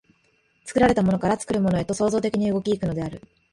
[0.65, 3.21] 作られたものから作るものへと創造的に動き行くのである。